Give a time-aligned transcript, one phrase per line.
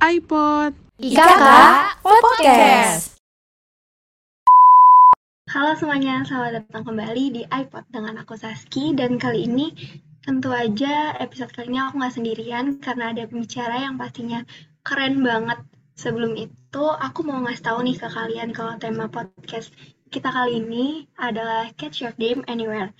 [0.00, 0.72] iPod.
[0.96, 1.44] IKK
[2.00, 3.20] Podcast.
[5.52, 9.76] Halo semuanya, selamat datang kembali di iPod dengan aku Saski dan kali ini
[10.24, 14.40] tentu aja episode kali ini aku nggak sendirian karena ada pembicara yang pastinya
[14.80, 15.60] keren banget.
[16.00, 19.68] Sebelum itu aku mau ngasih tahu nih ke kalian kalau tema podcast
[20.08, 22.96] kita kali ini adalah Catch Your Dream Anywhere.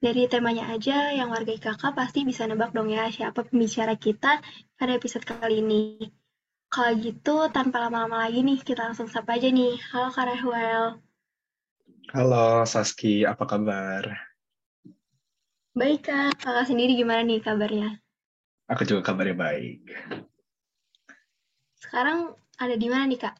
[0.00, 4.40] Dari temanya aja yang warga IKK pasti bisa nebak dong ya siapa pembicara kita
[4.72, 6.00] pada episode kali ini.
[6.72, 9.76] Kalau gitu tanpa lama-lama lagi nih kita langsung sapa aja nih.
[9.92, 11.04] Halo Kak Rehwel.
[12.16, 14.08] Halo Saski, apa kabar?
[15.76, 18.00] Baik Kak, kakak sendiri gimana nih kabarnya?
[18.72, 19.84] Aku juga kabarnya baik.
[21.76, 23.36] Sekarang ada di mana nih Kak?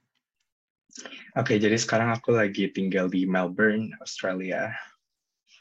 [1.41, 4.77] Oke, jadi sekarang aku lagi tinggal di Melbourne, Australia.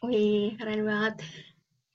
[0.08, 1.14] Wih, keren banget.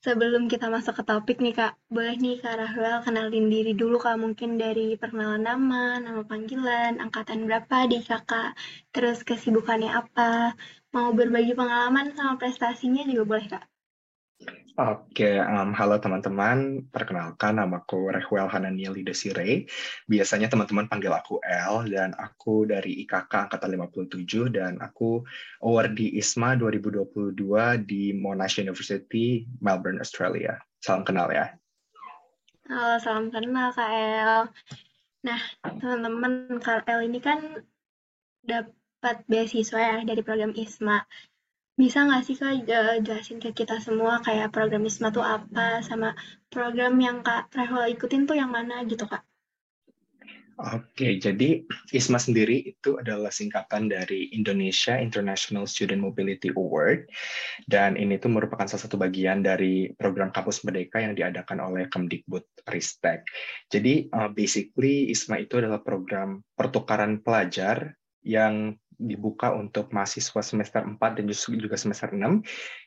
[0.05, 4.17] Sebelum kita masuk ke topik nih Kak, boleh nih Kak Rahwel kenalin diri dulu Kak,
[4.25, 8.51] mungkin dari perkenalan nama, nama panggilan, angkatan berapa di kakak,
[8.95, 10.53] terus kesibukannya apa,
[10.95, 13.65] mau berbagi pengalaman sama prestasinya juga boleh Kak.
[14.75, 16.83] Oke, um, halo teman-teman.
[16.91, 19.71] Perkenalkan, namaku Rehwel Hananieli Desire.
[20.11, 25.23] Biasanya teman-teman panggil aku L, dan aku dari IKK Angkatan 57, dan aku
[25.63, 30.59] award di ISMA 2022 di Monash University, Melbourne, Australia.
[30.83, 31.55] Salam kenal ya.
[32.67, 34.51] Halo, salam kenal Kak El.
[35.23, 37.63] Nah, teman-teman, Kak El ini kan
[38.43, 41.07] dapat beasiswa ya dari program ISMA.
[41.75, 46.15] Bisa nggak sih Kak eh, jelasin ke kita semua kayak program ISMA tuh apa, sama
[46.47, 49.27] program yang Kak Rehwel ikutin tuh yang mana gitu Kak?
[50.55, 57.11] Oke, jadi ISMA sendiri itu adalah singkatan dari Indonesia International Student Mobility Award,
[57.67, 62.71] dan ini tuh merupakan salah satu bagian dari program Kampus Merdeka yang diadakan oleh Kemdikbud
[62.71, 63.27] Ristek.
[63.67, 70.99] Jadi uh, basically ISMA itu adalah program pertukaran pelajar yang dibuka untuk mahasiswa semester 4
[70.99, 72.43] dan juga semester 6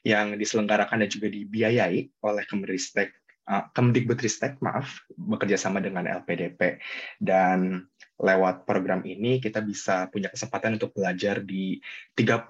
[0.08, 3.10] yang diselenggarakan dan juga dibiayai oleh Kemdikbud
[3.48, 6.80] uh, Kemdikbudristek maaf bekerja sama dengan LPDP
[7.20, 11.78] dan lewat program ini kita bisa punya kesempatan untuk belajar di
[12.18, 12.50] 30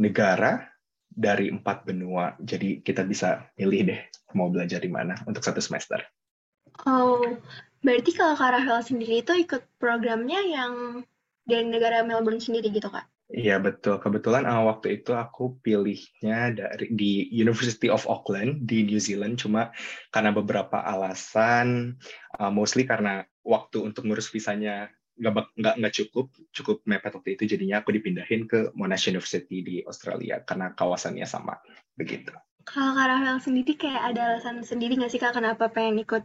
[0.00, 0.64] negara
[1.08, 2.38] dari empat benua.
[2.40, 4.00] Jadi kita bisa pilih deh
[4.36, 6.00] mau belajar di mana untuk satu semester.
[6.86, 7.20] Oh,
[7.82, 11.02] berarti kalau Kak Rahel sendiri itu ikut programnya yang
[11.48, 13.08] dari negara Melbourne sendiri gitu Kak?
[13.28, 14.00] Iya betul.
[14.00, 19.36] Kebetulan uh, waktu itu aku pilihnya dari di University of Auckland di New Zealand.
[19.36, 19.68] Cuma
[20.08, 21.96] karena beberapa alasan,
[22.40, 24.88] uh, mostly karena waktu untuk ngurus visanya
[25.18, 29.76] nggak nggak nggak cukup cukup mepet waktu itu jadinya aku dipindahin ke Monash University di
[29.84, 31.58] Australia karena kawasannya sama
[31.98, 32.32] begitu.
[32.64, 36.24] Kalau Kak Rahel sendiri kayak ada alasan sendiri nggak sih Kak kenapa pengen ikut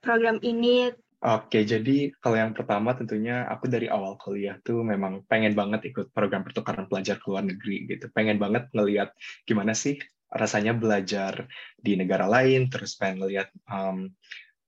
[0.00, 5.50] program ini Oke, jadi kalau yang pertama tentunya aku dari awal kuliah tuh memang pengen
[5.50, 8.06] banget ikut program pertukaran pelajar ke luar negeri gitu.
[8.14, 9.10] Pengen banget ngeliat
[9.42, 9.98] gimana sih
[10.30, 14.14] rasanya belajar di negara lain, terus pengen ngeliat um,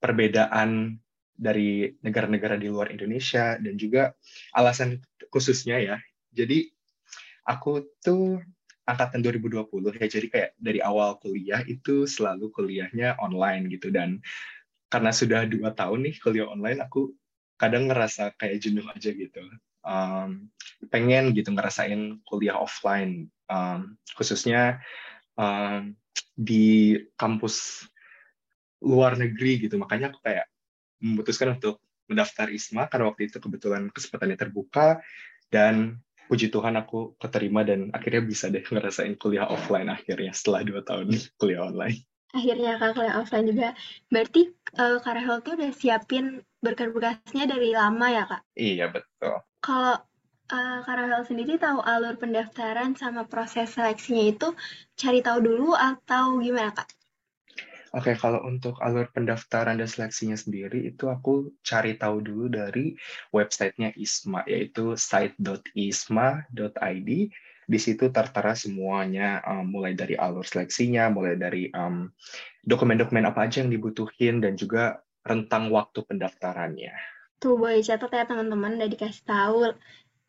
[0.03, 0.99] perbedaan
[1.31, 4.11] dari negara-negara di luar Indonesia dan juga
[4.51, 4.99] alasan
[5.31, 5.97] khususnya ya.
[6.35, 6.67] Jadi
[7.47, 8.43] aku tuh
[8.83, 9.71] angkatan 2020
[10.03, 14.19] ya, jadi kayak dari awal kuliah itu selalu kuliahnya online gitu dan
[14.91, 17.15] karena sudah dua tahun nih kuliah online, aku
[17.55, 19.39] kadang ngerasa kayak jenuh aja gitu.
[19.81, 20.51] Um,
[20.91, 24.83] pengen gitu ngerasain kuliah offline, um, khususnya
[25.39, 25.95] um,
[26.35, 27.87] di kampus
[28.83, 29.79] luar negeri gitu.
[29.79, 30.51] Makanya aku kayak
[30.99, 31.79] memutuskan untuk
[32.11, 34.99] mendaftar ISMA karena waktu itu kebetulan kesempatannya terbuka
[35.47, 40.83] dan puji Tuhan aku keterima dan akhirnya bisa deh ngerasain kuliah offline akhirnya setelah dua
[40.83, 43.69] tahun kuliah online akhirnya Kak kuliah offline juga.
[44.07, 48.41] Berarti uh, Kak Rahel tuh udah siapin berkas-berkasnya dari lama ya Kak?
[48.55, 49.35] Iya betul.
[49.61, 49.95] Kalau
[50.51, 54.55] uh, Kak Rahel sendiri tahu alur pendaftaran sama proses seleksinya itu
[54.95, 56.87] cari tahu dulu atau gimana Kak?
[57.91, 62.95] Oke, kalau untuk alur pendaftaran dan seleksinya sendiri itu aku cari tahu dulu dari
[63.35, 65.49] websitenya ISMA yaitu site.isma.id
[67.71, 72.11] di situ tertera semuanya um, mulai dari alur seleksinya, mulai dari dokumen
[72.67, 76.91] dokumen-dokumen apa aja yang dibutuhin dan juga rentang waktu pendaftarannya.
[77.39, 79.71] Tuh boleh catat ya teman-teman, udah dikasih tahu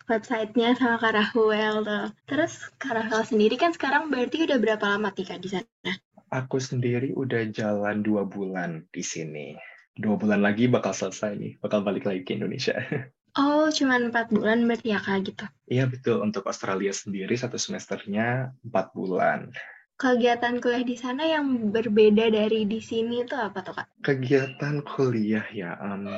[0.07, 2.07] websitenya sama Kak Rahel tuh.
[2.31, 5.93] Terus Kak Rahel sendiri kan sekarang berarti udah berapa lama nih Kak di sana?
[6.33, 9.59] Aku sendiri udah jalan dua bulan di sini.
[9.93, 12.79] Dua bulan lagi bakal selesai nih, bakal balik lagi ke Indonesia.
[13.33, 15.45] Oh, cuma empat bulan berarti ya Kak gitu?
[15.65, 19.49] Iya betul, untuk Australia sendiri satu semesternya empat bulan.
[19.97, 23.89] Kegiatan kuliah di sana yang berbeda dari di sini itu apa tuh Kak?
[24.05, 26.13] Kegiatan kuliah ya, um,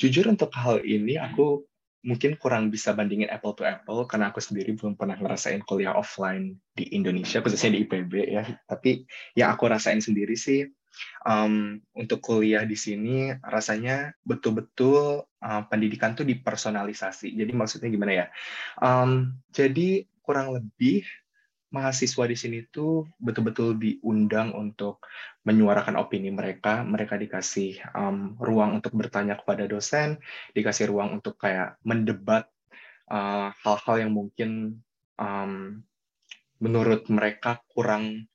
[0.00, 1.68] jujur untuk hal ini aku
[2.06, 6.54] mungkin kurang bisa bandingin apple to apple karena aku sendiri belum pernah ngerasain kuliah offline
[6.72, 9.02] di Indonesia khususnya di IPB ya tapi
[9.34, 10.62] yang aku rasain sendiri sih
[11.26, 18.26] um, untuk kuliah di sini rasanya betul-betul uh, pendidikan tuh dipersonalisasi jadi maksudnya gimana ya
[18.82, 21.08] um, jadi kurang lebih
[21.68, 25.04] mahasiswa di sini tuh betul-betul diundang untuk
[25.44, 26.80] menyuarakan opini mereka.
[26.80, 30.16] Mereka dikasih um, ruang untuk bertanya kepada dosen,
[30.56, 32.48] dikasih ruang untuk kayak mendebat
[33.12, 34.80] uh, hal-hal uh, yang mungkin
[35.20, 35.84] um,
[36.58, 38.26] menurut mereka kurang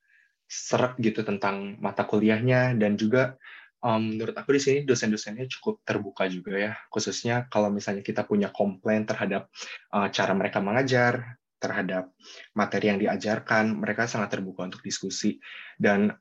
[0.54, 3.42] seret gitu tentang mata kuliahnya dan juga
[3.82, 8.54] um, menurut aku di sini dosen-dosennya cukup terbuka juga ya khususnya kalau misalnya kita punya
[8.54, 9.50] komplain terhadap
[9.90, 12.12] uh, cara mereka mengajar terhadap
[12.52, 15.40] materi yang diajarkan, mereka sangat terbuka untuk diskusi.
[15.80, 16.12] Dan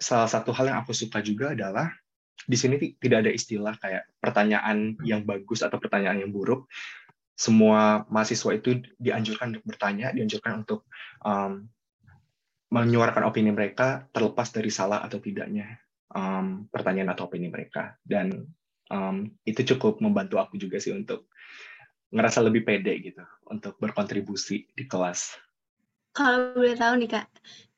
[0.00, 1.92] salah satu hal yang aku suka juga adalah
[2.48, 6.64] di sini tidak ada istilah kayak pertanyaan yang bagus atau pertanyaan yang buruk.
[7.36, 10.88] Semua mahasiswa itu dianjurkan untuk bertanya, dianjurkan untuk
[11.20, 11.68] um,
[12.70, 15.78] menyuarakan opini mereka terlepas dari salah atau tidaknya
[16.14, 17.98] um, pertanyaan atau opini mereka.
[18.02, 18.46] Dan
[18.90, 21.30] um, itu cukup membantu aku juga sih untuk
[22.10, 25.38] ngerasa lebih pede gitu untuk berkontribusi di kelas.
[26.10, 27.26] Kalau boleh tahu nih kak,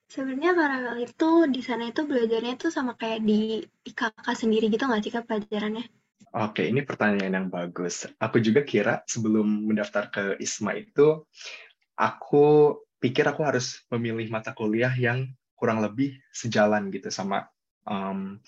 [0.08, 5.02] sebenarnya Karawel itu di sana itu belajarnya itu sama kayak di IKK sendiri gitu nggak
[5.04, 5.84] sih kak pelajarannya?
[6.32, 8.08] Oke, ini pertanyaan yang bagus.
[8.16, 11.28] Aku juga kira sebelum mendaftar ke ISMA itu,
[11.92, 15.26] aku pikir aku harus memilih mata kuliah yang
[15.58, 17.50] kurang lebih sejalan gitu sama
[17.86, 18.38] um,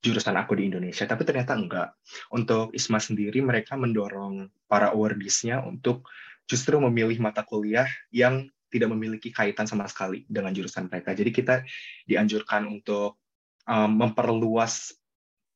[0.00, 1.94] jurusan aku di Indonesia, tapi ternyata enggak.
[2.32, 6.08] Untuk ISMA sendiri, mereka mendorong para awardees-nya untuk
[6.48, 11.12] justru memilih mata kuliah yang tidak memiliki kaitan sama sekali dengan jurusan mereka.
[11.12, 11.54] Jadi kita
[12.08, 13.20] dianjurkan untuk
[13.68, 14.94] um, memperluas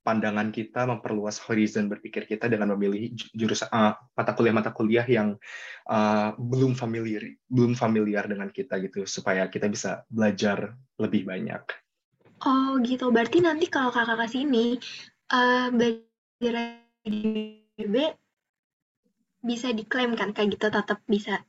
[0.04, 5.40] pandangan kita, memperluas horizon berpikir kita dengan memilih jurusan uh, mata kuliah-mata kuliah yang
[5.88, 11.64] uh, belum familiar, belum familiar dengan kita gitu, supaya kita bisa belajar lebih banyak.
[12.44, 14.76] Oh gitu, berarti nanti kalau kakak ke sini
[15.32, 17.96] uh, belajar di BB
[19.44, 21.40] bisa diklaim kan kayak gitu tetap bisa.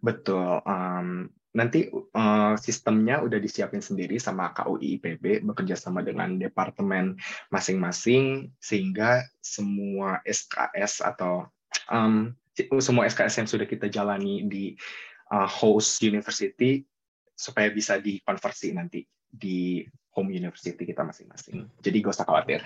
[0.00, 0.60] Betul.
[0.64, 7.14] Um, nanti uh, sistemnya udah disiapin sendiri sama KUI IPB bekerja sama dengan departemen
[7.54, 11.46] masing-masing sehingga semua SKS atau
[11.94, 12.34] um,
[12.82, 14.74] semua SKS yang sudah kita jalani di
[15.30, 16.82] uh, host university
[17.38, 21.70] supaya bisa dikonversi nanti di home university kita masing-masing.
[21.82, 22.62] Jadi gak usah khawatir.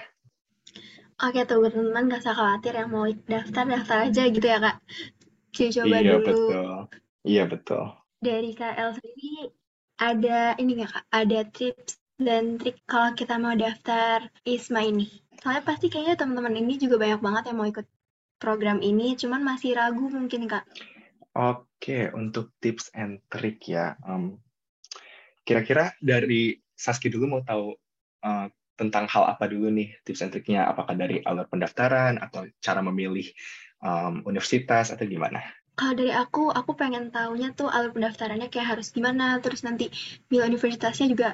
[1.20, 4.76] Oke tuh teman-teman gak usah khawatir yang mau daftar daftar aja gitu ya kak.
[5.52, 6.24] Coba iya, dulu.
[6.24, 6.68] betul.
[7.24, 7.84] Iya betul.
[8.18, 9.50] Dari KL sendiri
[9.98, 11.04] ada ini nggak kak?
[11.14, 15.06] Ada tips dan trik kalau kita mau daftar ISMA ini.
[15.38, 17.86] Soalnya pasti kayaknya teman-teman ini juga banyak banget yang mau ikut
[18.42, 20.66] program ini, cuman masih ragu mungkin kak.
[21.38, 23.94] Oke, untuk tips and trik ya.
[24.02, 24.42] Um,
[25.46, 27.72] Kira-kira dari Saski dulu mau tahu
[28.26, 28.46] uh,
[28.76, 30.68] tentang hal apa dulu nih tips and triknya?
[30.68, 33.24] Apakah dari alur pendaftaran atau cara memilih
[33.80, 35.40] um, universitas atau gimana?
[35.78, 39.94] Kalau dari aku, aku pengen tahunya tuh alur pendaftarannya kayak harus gimana, terus nanti
[40.26, 41.28] milih universitasnya juga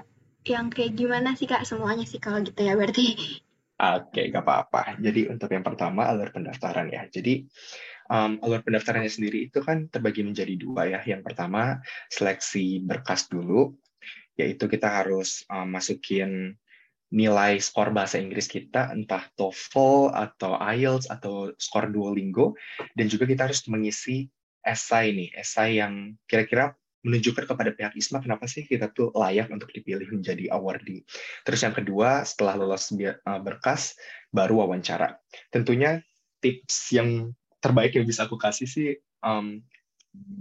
[0.45, 3.41] yang kayak gimana sih kak semuanya sih kalau gitu ya berarti.
[3.75, 5.01] Oke, gak apa-apa.
[5.01, 7.09] Jadi untuk yang pertama alur pendaftaran ya.
[7.09, 7.49] Jadi
[8.13, 11.01] um, alur pendaftarannya sendiri itu kan terbagi menjadi dua ya.
[11.03, 11.81] Yang pertama
[12.13, 13.75] seleksi berkas dulu
[14.35, 16.59] yaitu kita harus um, masukin
[17.15, 22.59] nilai skor bahasa Inggris kita, entah TOEFL atau IELTS atau skor Duolingo,
[22.99, 24.27] dan juga kita harus mengisi
[24.67, 29.69] esai nih, esai yang kira-kira menunjukkan kepada pihak ISMA kenapa sih kita tuh layak untuk
[29.71, 31.05] dipilih menjadi awardee.
[31.45, 32.91] Terus yang kedua, setelah lolos
[33.45, 33.95] berkas,
[34.33, 35.21] baru wawancara.
[35.53, 36.01] Tentunya
[36.41, 37.31] tips yang
[37.61, 38.89] terbaik yang bisa aku kasih sih
[39.21, 39.61] um,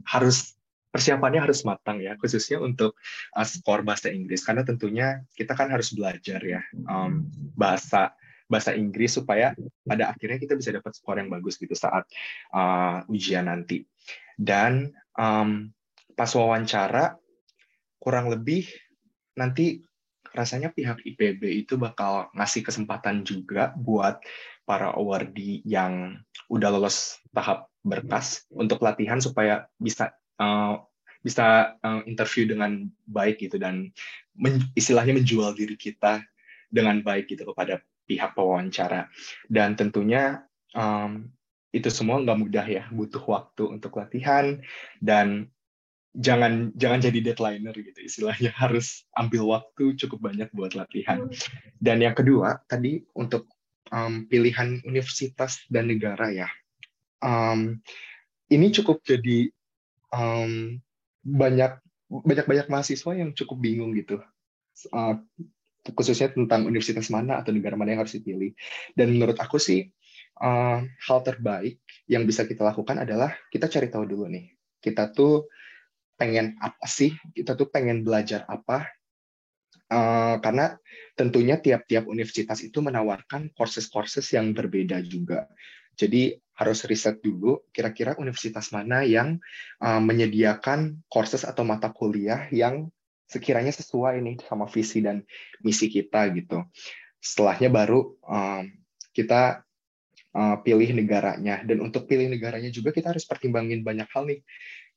[0.08, 0.56] harus
[0.94, 2.94] persiapannya harus matang ya, khususnya untuk
[3.34, 7.26] uh, skor bahasa Inggris karena tentunya kita kan harus belajar ya um,
[7.58, 8.14] bahasa
[8.46, 12.06] bahasa Inggris supaya pada akhirnya kita bisa dapat skor yang bagus gitu saat
[12.54, 13.82] uh, ujian nanti.
[14.38, 15.74] Dan um,
[16.14, 17.18] pas wawancara
[17.98, 18.70] kurang lebih
[19.34, 19.82] nanti
[20.34, 24.22] rasanya pihak IPB itu bakal ngasih kesempatan juga buat
[24.66, 30.82] para awardee yang udah lolos tahap berkas untuk latihan supaya bisa uh,
[31.24, 33.90] bisa uh, interview dengan baik gitu dan
[34.36, 36.20] men, istilahnya menjual diri kita
[36.68, 39.08] dengan baik gitu kepada pihak pewawancara.
[39.48, 40.44] Dan tentunya
[40.76, 41.32] um,
[41.72, 44.62] itu semua nggak mudah ya butuh waktu untuk latihan
[45.02, 45.50] dan
[46.14, 51.30] jangan jangan jadi deadlineer gitu istilahnya harus ambil waktu cukup banyak buat latihan.
[51.80, 53.48] Dan yang kedua tadi untuk
[53.90, 56.50] um, pilihan universitas dan negara ya
[57.24, 57.80] um,
[58.52, 59.50] ini cukup jadi
[60.14, 60.78] um,
[61.26, 64.22] banyak banyak banyak mahasiswa yang cukup bingung gitu.
[64.94, 65.18] Uh,
[65.92, 68.54] khususnya tentang universitas mana atau negara mana yang harus dipilih.
[68.96, 69.90] Dan menurut aku sih
[70.40, 74.54] uh, hal terbaik yang bisa kita lakukan adalah kita cari tahu dulu nih.
[74.80, 75.50] Kita tuh
[76.16, 77.12] pengen apa sih?
[77.34, 78.88] Kita tuh pengen belajar apa
[79.94, 80.74] uh, karena
[81.14, 85.46] tentunya tiap-tiap universitas itu menawarkan courses-courses yang berbeda juga.
[85.94, 89.38] Jadi harus riset dulu kira-kira universitas mana yang
[89.82, 92.90] uh, menyediakan courses atau mata kuliah yang
[93.30, 95.22] sekiranya sesuai nih sama visi dan
[95.62, 96.66] misi kita gitu.
[97.22, 98.64] Setelahnya baru um,
[99.14, 99.66] kita
[100.34, 101.62] uh, pilih negaranya.
[101.66, 104.42] Dan untuk pilih negaranya juga kita harus pertimbangin banyak hal nih.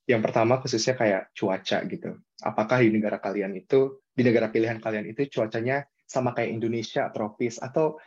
[0.06, 2.10] Yang pertama khususnya kayak cuaca gitu.
[2.40, 7.60] Apakah di negara kalian itu, di negara pilihan kalian itu cuacanya sama kayak Indonesia, tropis,
[7.60, 8.00] atau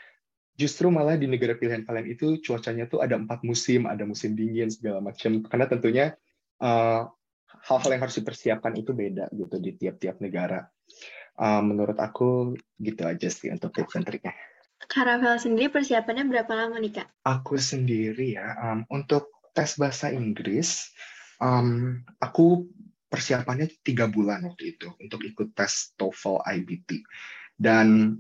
[0.58, 4.74] justru malah di negara pilihan kalian itu cuacanya tuh ada empat musim, ada musim dingin
[4.74, 5.46] segala macam.
[5.46, 6.06] Karena tentunya
[6.60, 7.02] eh,
[7.70, 10.66] hal-hal yang harus dipersiapkan itu beda gitu di tiap-tiap negara.
[11.40, 12.52] Uh, menurut aku
[12.84, 14.36] gitu aja sih untuk tips and triknya.
[14.92, 17.08] Karavel sendiri persiapannya berapa lama nih kak?
[17.24, 20.92] Aku sendiri ya um, untuk tes bahasa Inggris
[21.40, 22.68] Um, aku
[23.10, 27.04] persiapannya tiga bulan waktu itu untuk ikut tes TOEFL IBT
[27.58, 28.18] dan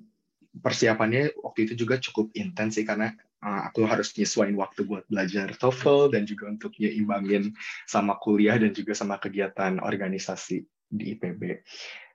[0.57, 3.13] persiapannya waktu itu juga cukup intens sih karena
[3.45, 7.53] uh, aku harus nyesuaiin waktu buat belajar TOEFL dan juga untuk nyimbangin
[7.87, 11.63] sama kuliah dan juga sama kegiatan organisasi di IPB.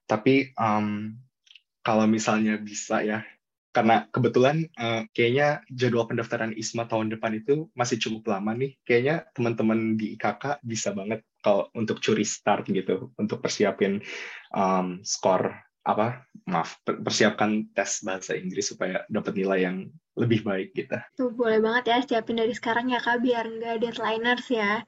[0.04, 1.14] Tapi um,
[1.80, 3.24] kalau misalnya bisa ya
[3.74, 8.78] karena kebetulan uh, kayaknya jadwal pendaftaran ISMA tahun depan itu masih cukup lama nih.
[8.86, 13.98] Kayaknya teman-teman di IKK bisa banget kalau untuk curi start gitu, untuk persiapin
[14.54, 15.50] um, skor
[15.84, 19.76] apa maaf persiapkan tes bahasa Inggris supaya dapat nilai yang
[20.16, 20.96] lebih baik gitu.
[21.18, 24.80] Tuh boleh banget ya siapin dari sekarang ya kak biar nggak deadlineers ya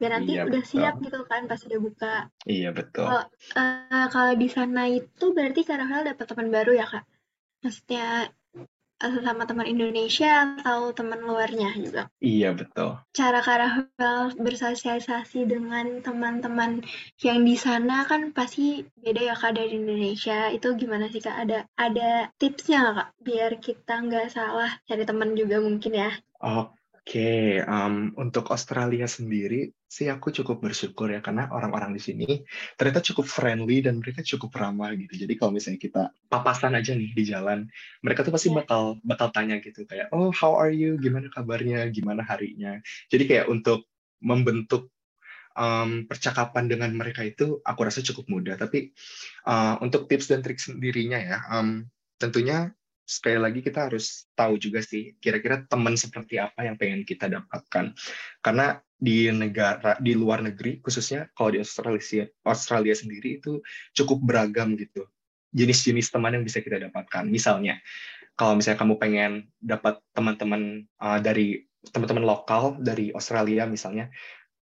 [0.00, 0.72] biar nanti iya, udah betul.
[0.80, 2.14] siap gitu kan pas udah buka.
[2.48, 3.04] Iya betul.
[3.04, 3.24] Kalau
[3.60, 7.04] uh, kalau di sana itu berarti Kak Rahel dapat teman baru ya kak?
[7.60, 8.32] Maksudnya
[9.00, 12.12] sama teman Indonesia atau teman luarnya juga.
[12.20, 13.00] Iya, betul.
[13.16, 16.84] Cara Karahel bersosialisasi dengan teman-teman
[17.24, 20.52] yang di sana kan pasti beda ya Kak dari Indonesia.
[20.52, 21.32] Itu gimana sih Kak?
[21.32, 23.08] Ada ada tipsnya nggak Kak?
[23.24, 26.10] Biar kita nggak salah cari teman juga mungkin ya.
[26.44, 26.68] Oh,
[27.10, 32.46] Oke, um, untuk Australia sendiri sih aku cukup bersyukur ya karena orang-orang di sini
[32.78, 35.26] ternyata cukup friendly dan mereka cukup ramah gitu.
[35.26, 37.66] Jadi kalau misalnya kita papasan aja nih di jalan,
[38.06, 38.62] mereka tuh pasti iya.
[38.62, 42.78] bakal bakal tanya gitu kayak, oh how are you, gimana kabarnya, gimana harinya.
[43.10, 43.90] Jadi kayak untuk
[44.22, 44.94] membentuk
[45.58, 48.54] um, percakapan dengan mereka itu aku rasa cukup mudah.
[48.54, 48.94] Tapi
[49.50, 51.90] uh, untuk tips dan trik sendirinya ya, um,
[52.22, 52.70] tentunya
[53.10, 57.90] sekali lagi kita harus tahu juga sih kira-kira teman seperti apa yang pengen kita dapatkan.
[58.38, 63.58] Karena di negara di luar negeri khususnya kalau di Australia Australia sendiri itu
[63.98, 65.10] cukup beragam gitu.
[65.50, 67.26] Jenis-jenis teman yang bisa kita dapatkan.
[67.26, 67.82] Misalnya
[68.38, 74.12] kalau misalnya kamu pengen dapat teman-teman uh, dari teman-teman lokal dari Australia misalnya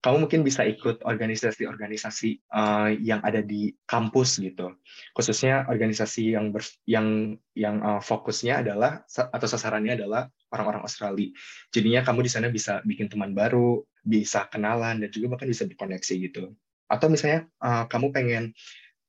[0.01, 4.73] kamu mungkin bisa ikut organisasi-organisasi uh, yang ada di kampus gitu,
[5.13, 11.29] khususnya organisasi yang ber, yang yang uh, fokusnya adalah atau sasarannya adalah orang-orang Australia.
[11.69, 16.15] Jadinya kamu di sana bisa bikin teman baru, bisa kenalan dan juga bahkan bisa berkoneksi
[16.33, 16.57] gitu.
[16.89, 18.45] Atau misalnya uh, kamu pengen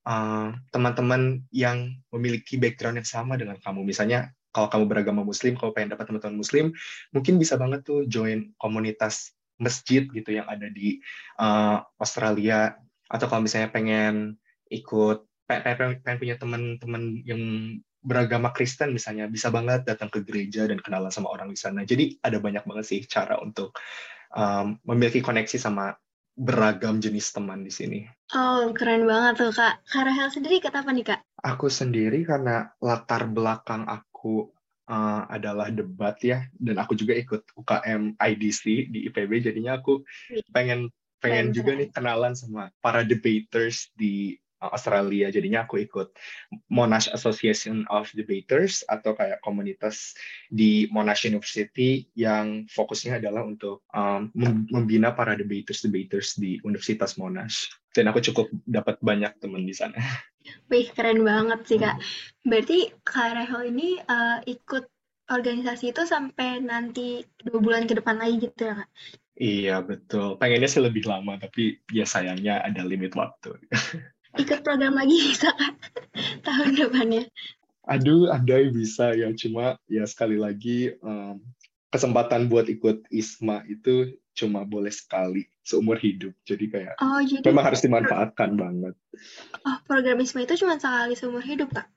[0.03, 5.71] uh, teman-teman yang memiliki background yang sama dengan kamu, misalnya kalau kamu beragama Muslim, kalau
[5.71, 6.75] pengen dapat teman-teman Muslim,
[7.15, 10.97] mungkin bisa banget tuh join komunitas masjid gitu yang ada di
[11.37, 12.73] uh, Australia
[13.07, 14.41] atau kalau misalnya pengen
[14.73, 17.41] ikut pengen, pengen punya teman-teman yang
[18.01, 21.85] beragama Kristen misalnya bisa banget datang ke gereja dan kenalan sama orang di sana.
[21.85, 23.77] Jadi ada banyak banget sih cara untuk
[24.33, 25.93] um, memiliki koneksi sama
[26.33, 27.99] beragam jenis teman di sini.
[28.33, 29.85] Oh, keren banget tuh, Kak.
[29.85, 31.19] Kak Rahel sendiri kata apa nih, Kak?
[31.45, 34.49] Aku sendiri karena latar belakang aku
[34.91, 40.03] uh, adalah debat ya dan aku juga ikut UKM IDC di IPB jadinya aku
[40.51, 45.29] pengen pengen juga nih kenalan sama para debaters di uh, Australia.
[45.29, 46.17] Jadinya aku ikut
[46.74, 50.17] Monash Association of Debaters atau kayak komunitas
[50.50, 54.33] di Monash University yang fokusnya adalah untuk um,
[54.74, 57.69] membina para debaters-debaters di Universitas Monash.
[57.93, 60.01] Dan aku cukup dapat banyak teman di sana.
[60.69, 61.98] Wih, keren banget sih, Kak.
[62.41, 64.88] Berarti Kak Rehel ini uh, ikut
[65.31, 68.89] organisasi itu sampai nanti dua bulan ke depan lagi gitu ya, Kak?
[69.41, 70.38] Iya, betul.
[70.38, 73.57] Pengennya sih lebih lama, tapi ya sayangnya ada limit waktu.
[74.41, 75.75] Ikut program lagi bisa kan
[76.48, 77.27] tahun depannya?
[77.91, 79.27] Aduh, ada bisa ya.
[79.36, 81.43] Cuma ya sekali lagi um,
[81.91, 86.33] kesempatan buat ikut ISMA itu cuma boleh sekali seumur hidup.
[86.45, 88.95] Jadi kayak oh, jadi, memang harus dimanfaatkan banget.
[89.65, 91.87] Oh, program ISMA itu cuma sekali seumur hidup, Kak?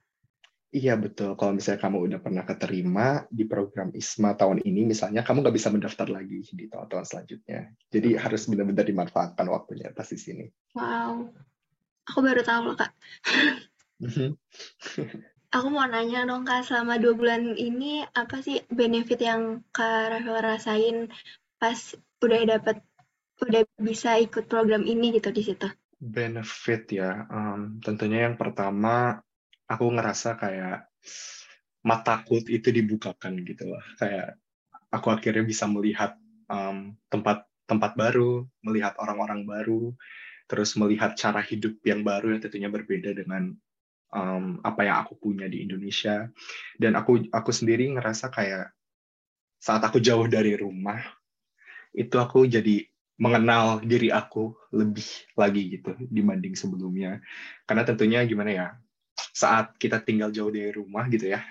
[0.74, 1.38] Iya betul.
[1.38, 5.70] Kalau misalnya kamu udah pernah keterima di program ISMA tahun ini, misalnya kamu nggak bisa
[5.70, 7.70] mendaftar lagi di tahun-tahun selanjutnya.
[7.94, 10.50] Jadi harus benar-benar dimanfaatkan waktunya pas di sini.
[10.74, 11.30] Wow,
[12.10, 12.90] aku baru tahu loh kak.
[14.02, 14.34] Mhm.
[15.54, 20.42] aku mau nanya dong kak, selama dua bulan ini apa sih benefit yang kak Rafael
[20.42, 20.96] rasain
[21.62, 21.78] pas
[22.18, 22.82] udah dapat
[23.42, 25.66] udah bisa ikut program ini gitu di situ?
[25.98, 29.18] Benefit ya, um, tentunya yang pertama
[29.64, 30.86] aku ngerasa kayak
[31.84, 34.40] mataku itu dibukakan gitu lah kayak
[34.88, 36.16] aku akhirnya bisa melihat
[36.48, 39.92] um, tempat tempat baru melihat orang-orang baru
[40.48, 43.52] terus melihat cara hidup yang baru yang tentunya berbeda dengan
[44.12, 46.28] um, apa yang aku punya di Indonesia
[46.80, 48.72] dan aku aku sendiri ngerasa kayak
[49.60, 51.00] saat aku jauh dari rumah
[51.96, 55.06] itu aku jadi mengenal diri aku lebih
[55.38, 57.22] lagi gitu dibanding sebelumnya
[57.62, 58.66] karena tentunya gimana ya
[59.14, 61.42] saat kita tinggal jauh dari rumah gitu ya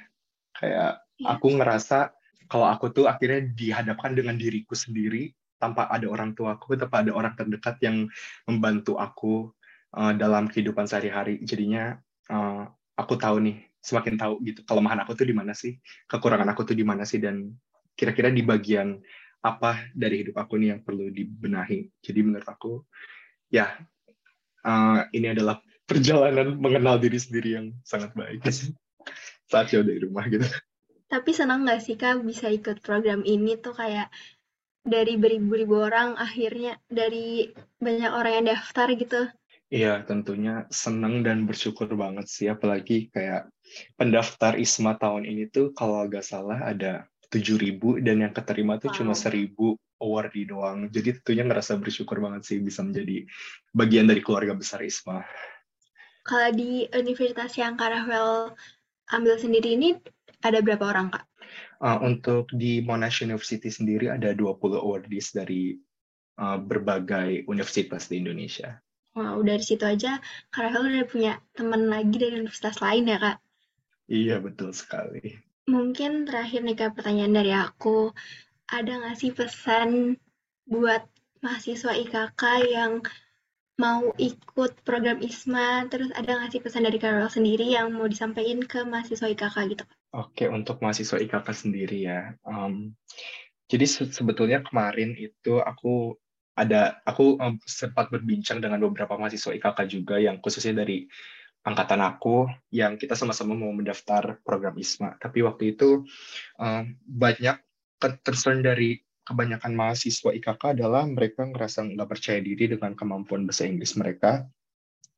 [0.60, 1.32] kayak yeah.
[1.32, 2.12] aku ngerasa
[2.52, 7.32] kalau aku tuh akhirnya dihadapkan dengan diriku sendiri tanpa ada orang tuaku tanpa ada orang
[7.40, 8.12] terdekat yang
[8.44, 9.56] membantu aku
[9.96, 11.96] uh, dalam kehidupan sehari-hari jadinya
[12.28, 12.68] uh,
[13.00, 15.80] aku tahu nih semakin tahu gitu kelemahan aku tuh di mana sih
[16.12, 17.56] kekurangan aku tuh di mana sih dan
[17.96, 19.00] kira-kira di bagian
[19.44, 22.88] apa dari hidup aku nih yang perlu dibenahi jadi menurut aku
[23.52, 23.76] ya
[24.64, 28.42] uh, ini adalah perjalanan mengenal diri sendiri yang sangat baik
[29.52, 30.48] saat jauh dari rumah gitu.
[31.12, 34.10] Tapi senang nggak sih kak bisa ikut program ini tuh kayak
[34.84, 39.22] dari beribu-ribu orang akhirnya dari banyak orang yang daftar gitu.
[39.74, 43.50] Iya tentunya senang dan bersyukur banget sih apalagi kayak
[43.98, 48.98] pendaftar ISMA tahun ini tuh kalau nggak salah ada 7000 dan yang keterima tuh wow.
[49.02, 49.50] cuma 1000
[49.98, 50.86] awardee doang.
[50.94, 53.26] Jadi tentunya ngerasa bersyukur banget sih bisa menjadi
[53.74, 55.26] bagian dari keluarga besar ISMA.
[56.24, 58.56] Kalau di universitas yang Kak Rafael
[59.12, 59.98] ambil sendiri ini
[60.46, 61.26] ada berapa orang, Kak?
[61.84, 65.76] Uh, untuk di Monash University sendiri ada 20 awardees dari
[66.40, 68.80] uh, berbagai universitas di Indonesia.
[69.14, 70.18] Wow, dari situ aja
[70.50, 73.38] Kak Rafael udah punya teman lagi dari universitas lain ya, Kak?
[74.08, 75.53] Iya, betul sekali.
[75.64, 78.12] Mungkin terakhir nih, Kak, pertanyaan dari aku.
[78.68, 80.20] Ada nggak sih pesan
[80.68, 81.08] buat
[81.40, 83.04] mahasiswa IKK yang
[83.80, 88.62] mau ikut program ISMA, terus ada nggak sih pesan dari Carol sendiri yang mau disampaikan
[88.64, 89.84] ke mahasiswa IKK gitu?
[90.14, 92.38] Oke, untuk mahasiswa IKK sendiri ya.
[92.46, 92.94] Um,
[93.66, 96.20] jadi se sebetulnya kemarin itu aku
[96.54, 101.10] ada aku um, sempat berbincang dengan beberapa mahasiswa IKK juga yang khususnya dari
[101.64, 105.16] angkatan aku yang kita sama-sama mau mendaftar program ISMA.
[105.16, 106.04] Tapi waktu itu
[106.60, 107.58] um, banyak
[108.00, 113.96] concern dari kebanyakan mahasiswa IKK adalah mereka ngerasa nggak percaya diri dengan kemampuan bahasa Inggris
[113.96, 114.44] mereka.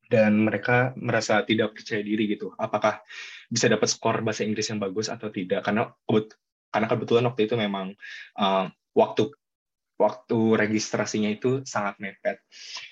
[0.06, 2.54] Dan mereka merasa tidak percaya diri gitu.
[2.62, 3.02] Apakah
[3.50, 5.66] bisa dapat skor bahasa Inggris yang bagus atau tidak?
[5.66, 5.90] Karena
[6.70, 7.98] karena kebetulan waktu itu memang
[8.38, 9.34] uh, waktu
[9.98, 12.38] waktu registrasinya itu sangat mepet.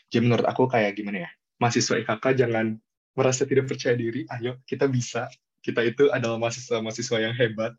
[0.09, 1.31] Jadi menurut aku kayak gimana ya?
[1.61, 2.81] Mahasiswa IKK jangan
[3.13, 5.29] merasa tidak percaya diri ayo kita bisa
[5.63, 7.71] kita itu adalah mahasiswa-mahasiswa yang hebat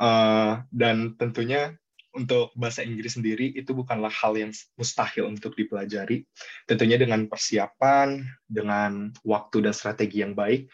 [0.00, 1.76] uh, dan tentunya
[2.10, 6.26] untuk bahasa Inggris sendiri itu bukanlah hal yang mustahil untuk dipelajari.
[6.66, 10.66] Tentunya dengan persiapan, dengan waktu dan strategi yang baik,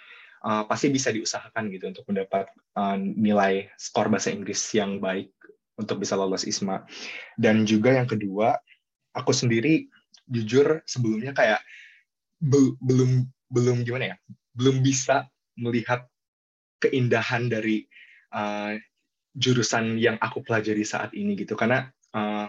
[0.48, 5.28] uh, pasti bisa diusahakan gitu untuk mendapat uh, nilai skor bahasa Inggris yang baik
[5.76, 6.88] untuk bisa lolos ISMA.
[7.36, 8.56] Dan juga yang kedua,
[9.12, 9.92] aku sendiri
[10.26, 11.60] jujur sebelumnya kayak
[12.40, 14.16] be belum belum gimana ya,
[14.56, 16.04] belum bisa melihat
[16.82, 17.86] keindahan dari
[18.34, 18.76] uh,
[19.36, 21.56] jurusan yang aku pelajari saat ini gitu.
[21.56, 22.48] Karena uh,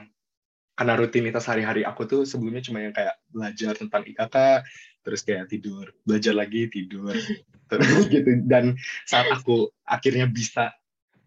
[0.78, 4.62] karena rutinitas hari-hari aku tuh sebelumnya cuma yang kayak belajar tentang IKK
[5.02, 7.18] terus kayak tidur belajar lagi tidur
[7.70, 8.46] terus gitu.
[8.46, 10.76] Dan saat aku akhirnya bisa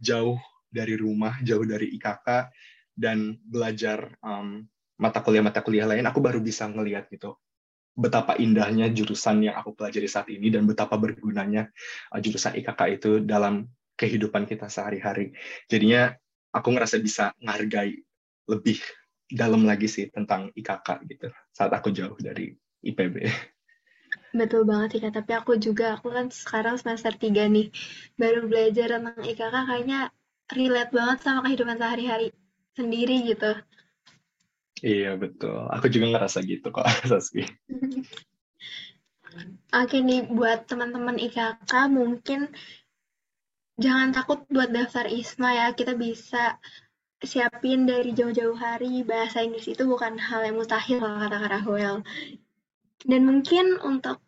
[0.00, 0.38] jauh
[0.70, 2.48] dari rumah jauh dari IKK
[2.94, 4.64] dan belajar um,
[5.00, 7.34] mata kuliah mata kuliah lain aku baru bisa ngelihat gitu
[7.94, 11.68] betapa indahnya jurusan yang aku pelajari saat ini dan betapa bergunanya
[12.14, 15.36] uh, jurusan IKK itu dalam kehidupan kita sehari-hari.
[15.68, 16.14] Jadinya
[16.54, 18.00] aku ngerasa bisa menghargai
[18.48, 18.80] lebih
[19.30, 22.50] dalam lagi sih tentang IKK gitu saat aku jauh dari
[22.82, 23.28] IPB.
[24.30, 27.70] Betul banget sih tapi aku juga, aku kan sekarang semester 3 nih,
[28.14, 30.00] baru belajar tentang IKK kayaknya
[30.54, 32.26] relate banget sama kehidupan sehari-hari
[32.74, 33.52] sendiri gitu.
[34.80, 37.44] Iya betul, aku juga ngerasa gitu kok Saski.
[39.70, 42.50] Oke nih, buat teman-teman IKK mungkin
[43.78, 46.58] jangan takut buat daftar ISMA ya, kita bisa
[47.20, 51.96] siapin dari jauh-jauh hari, bahasa Inggris itu bukan hal yang mustahil kalau kata Kak Rahel.
[53.04, 54.20] Dan mungkin untuk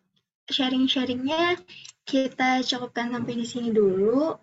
[0.49, 1.57] sharing-sharingnya
[2.05, 4.37] kita cukupkan sampai di sini dulu.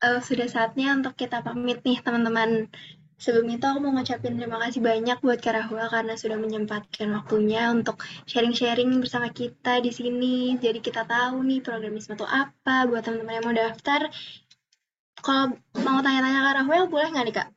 [0.00, 2.72] Uh, sudah saatnya untuk kita pamit nih teman-teman.
[3.20, 7.68] Sebelum itu aku mau ngucapin terima kasih banyak buat Kak Rahul karena sudah menyempatkan waktunya
[7.68, 10.56] untuk sharing-sharing bersama kita di sini.
[10.56, 14.08] Jadi kita tahu nih programisme itu apa buat teman-teman yang mau daftar.
[15.20, 15.52] Kalau
[15.84, 17.48] mau tanya-tanya Kak Rahul boleh nggak nih Kak?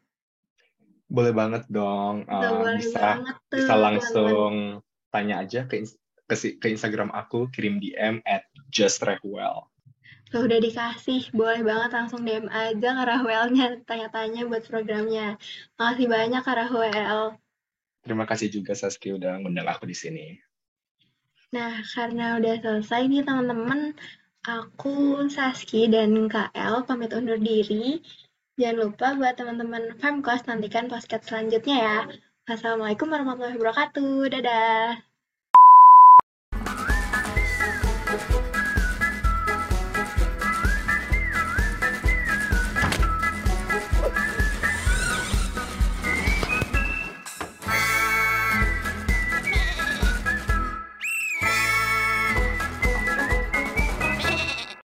[1.08, 2.28] Boleh banget dong.
[2.28, 5.14] Uh, boleh bisa, banget tuh, bisa langsung teman -teman.
[5.16, 5.80] tanya aja ke,
[6.28, 9.72] ke ke Instagram aku, kirim DM at justrehwell.
[10.34, 15.38] Tuh udah dikasih, boleh banget langsung DM aja ke Rahwelnya, tanya-tanya buat programnya.
[15.78, 17.38] Makasih banyak Kak Rahwel.
[18.02, 20.42] Terima kasih juga Saski udah ngundang aku di sini.
[21.54, 23.94] Nah, karena udah selesai nih teman-teman,
[24.42, 26.18] aku Saski dan
[26.58, 28.02] El pamit undur diri.
[28.58, 31.98] Jangan lupa buat teman-teman Femkos nantikan podcast selanjutnya ya.
[32.50, 34.34] Wassalamualaikum warahmatullahi wabarakatuh.
[34.34, 35.13] Dadah.